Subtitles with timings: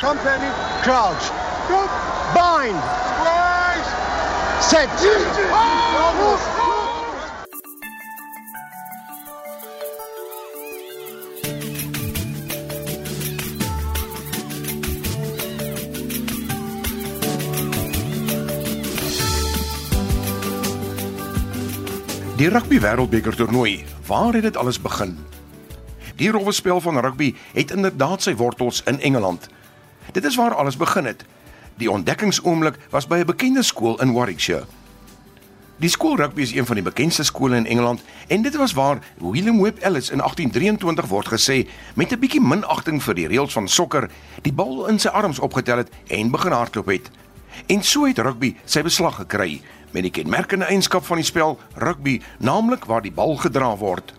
[0.00, 0.48] Company,
[0.82, 1.32] crouch.
[2.32, 2.82] Bind.
[4.60, 4.88] Set.
[22.36, 25.18] Die rugby wêreldbeker toernooi, waar het dit alles begin?
[26.16, 29.48] Die rowwe spel van rugby het inderdaad sy wortels in Engeland.
[30.18, 31.24] Dit is waar alles begin het.
[31.76, 34.66] Die ontdekkingsoomblik was by 'n bekende skool in Warwickshire.
[35.76, 38.98] Die skool rugby is een van die bekendste skole in Engeland en dit was waar
[39.18, 43.68] William Webb Ellis in 1823 word gesê met 'n bietjie minagting vir die reëls van
[43.68, 44.10] sokker,
[44.42, 47.10] die bal in sy arms opgetel het en begin hardloop het.
[47.66, 52.20] En so het rugby sy beslag gekry met die kenmerkende eienskap van die spel rugby,
[52.38, 54.14] naamlik waar die bal gedra word.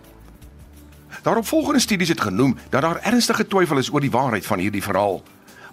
[1.22, 5.22] Daaropvolgende studies het genoem dat daar ernstige twyfel is oor die waarheid van hierdie verhaal.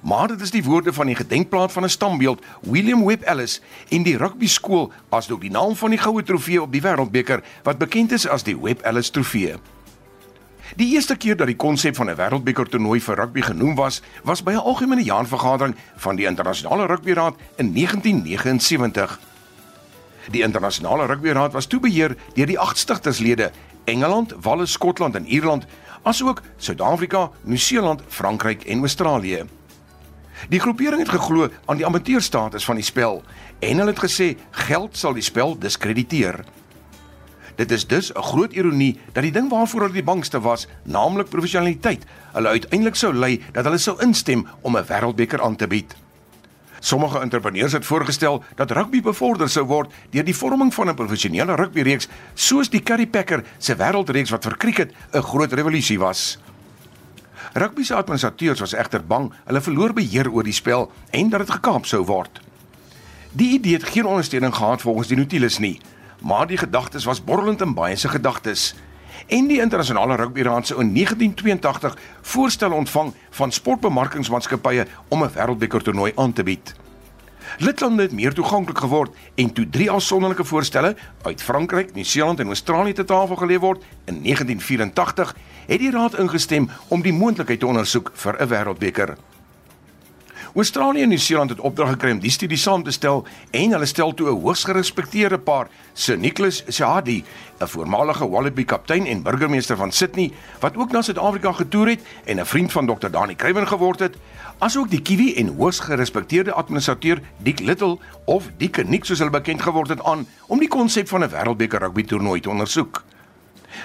[0.01, 4.03] Maar dit is die woorde van die gedenkplaat van 'n stambeeld, William Webb Ellis, in
[4.03, 8.11] die rugby skool asook die naam van die goue trofee op die wêreldbeker wat bekend
[8.11, 9.55] is as die Webb Ellis trofee.
[10.75, 14.43] Die eerste keer dat die konsep van 'n wêreldbeker toernooi vir rugby genoem was, was
[14.43, 19.19] by 'n algemene jaarvergadering van die internasionale rugbyraad in 1979.
[20.31, 23.51] Die internasionale rugbyraad was toe beheer deur die agt stigterslede
[23.83, 25.65] Engeland, Wales, Skotland en Ierland,
[26.01, 29.45] asook Suid-Afrika, Nieu-Seeland, Frankryk en Australië.
[30.49, 33.23] Die groepering het geglo aan die amateurstatus van die spel
[33.59, 34.35] en hulle het gesê
[34.67, 36.43] geld sal die spel diskrediteer.
[37.57, 41.29] Dit is dus 'n groot ironie dat die ding waarvoor hulle die bangste was, naamlik
[41.29, 45.95] professionaliteit, hulle uiteindelik sou lei dat hulle sou instem om 'n wêreldbeker aan te bied.
[46.79, 51.55] Sommige entrepreneurs het voorgestel dat rugby bevorder sou word deur die vorming van 'n professionele
[51.55, 56.37] rugbyreeks soos die Currie Packer se wêreldreeks wat vir cricket 'n groot revolusie was.
[57.53, 61.55] Rugby se administrateurs was egter bang hulle verloor beheer oor die spel en dat dit
[61.55, 62.41] gekaap sou word.
[63.31, 65.81] Die idee het geen ondersteuning gehad volgens die Nautilus nie,
[66.21, 68.73] maar die gedagtes was borrelend in baie se gedagtes.
[69.27, 76.11] En die internasionale rugbyraad se in 1982 voorstel ontvang van sportbemarkingsmaatskappye om 'n wêreldbeker toernooi
[76.15, 76.75] aan te bied.
[77.57, 82.93] Lidlande het meer toeganklik geword en toe drie afsonderlike voorstelle uit Frankryk, Nieu-Seeland en Australië
[82.93, 85.35] te tafel gelê word in 1984,
[85.67, 89.17] het die raad ingestem om die moontlikheid te ondersoek vir 'n wêreldbeker.
[90.57, 93.19] Australië en Nieu-Seeland het opdrag gekry om die studie saam te stel
[93.53, 97.23] en hulle stel toe 'n hoogs gerespekteerde paar, Sir Nicholas Shahadi,
[97.61, 102.39] 'n voormalige Wallaby kaptein en burgemeester van Sydney wat ook na Suid-Afrika getoer het en
[102.39, 103.09] 'n vriend van Dr.
[103.09, 104.15] Dani Kruiven geword het,
[104.57, 109.61] asook die Kiwi en hoogs gerespekteerde administrateur Dick Little of Dick Nick soos hulle bekend
[109.61, 113.03] geword het aan om die konsep van 'n wêreldbeker rugby toernooi te ondersoek.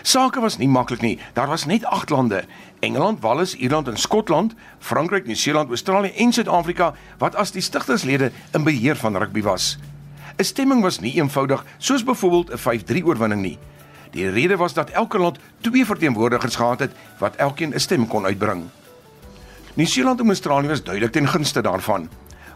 [0.03, 1.19] Sake was nie maklik nie.
[1.33, 2.45] Daar was net 8 lande:
[2.81, 8.65] Engeland, Wales, Ierland en Skotland, Frankryk, Nieu-Seeland, Australië en Suid-Afrika wat as die stigterslede in
[8.65, 9.79] beheer van rugby was.
[10.37, 13.59] 'n Stemming was nie eenvoudig soos byvoorbeeld 'n 5-3 oorwinning nie.
[14.11, 18.25] Die rede was dat elke land twee verteenwoordigers gehad het wat elkeen 'n stem kon
[18.25, 18.65] uitbring.
[19.75, 22.09] Nieu-Seeland en Australië was duidelik ten gunste daarvan.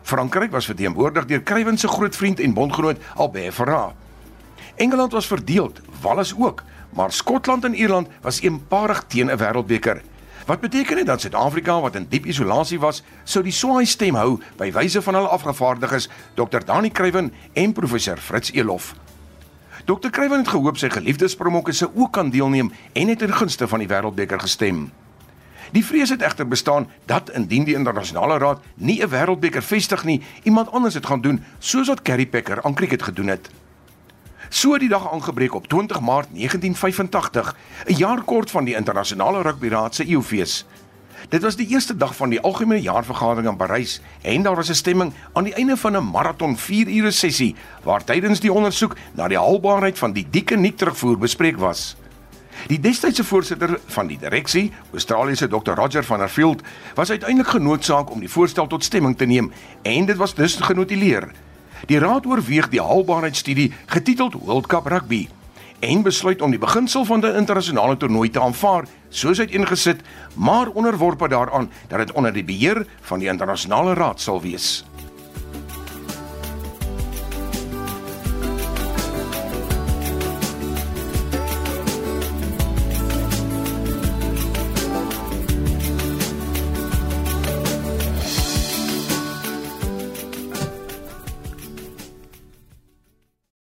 [0.02, 3.90] Frankryk was verteenwoordig deur Kruiven se groot vriend en bondgenoot Albert Farah.
[4.76, 10.02] Engeland was verdeel, Wales ook, maar Skotland en Ierland was eenparig teen 'n wêreldbeker.
[10.46, 14.36] Wat beteken dit dat Suid-Afrika wat in diep isolasie was, sou die swaai stem hou
[14.56, 16.62] by wyse van hulle afgevaardiges Dr.
[16.64, 18.94] Dani Kruiven en professor Fritz Elof.
[19.84, 20.10] Dr.
[20.10, 23.82] Kruiven het gehoop sy geliefde Springbokke se ook kan deelneem en het in gunste van
[23.82, 24.92] die wêreldbeker gestem.
[25.74, 30.22] Die vrees het egter bestaan dat indien die internasionale raad nie 'n wêreldbeker vestig nie,
[30.42, 33.50] iemand anders dit gaan doen soos wat Gary Packer aan cricket gedoen het.
[34.48, 39.94] So die dag aangebreek op 20 Maart 1985, 'n jaar kort van die internasionale rugbyraad
[39.94, 40.64] se eeufees.
[41.28, 44.74] Dit was die eerste dag van die algemene jaarvergadering in Parys en daar was 'n
[44.74, 49.28] stemming aan die einde van 'n maraton 4 ure sessie waar tydens die ondersoek na
[49.28, 51.96] die haalbaarheid van die dikke nik terugvoer bespreek was.
[52.66, 55.74] Die destydse voorsitter van die direksie, Australiese Dr.
[55.74, 56.62] Roger van der Veld,
[56.94, 59.52] was uiteindelik genoodsaak om die voorstel tot stemming te neem
[59.82, 61.30] en dit was dus genotuleer.
[61.86, 65.28] Die raad oorweeg die haalbaarheidsstudie getiteld World Cup Rugby
[65.86, 70.00] en besluit om die beginsel van die internasionale toernooi te aanvaar soos uiteengesit,
[70.34, 74.84] maar onderworpe daaraan dat dit onder die beheer van die internasionale raad sal wees.